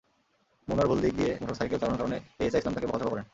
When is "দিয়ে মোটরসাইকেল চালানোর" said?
1.15-1.99